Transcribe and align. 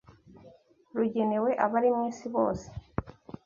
rugenewe 0.97 1.51
abari 1.65 1.89
mu 1.95 2.01
isi 2.11 2.27
bose 2.35 2.67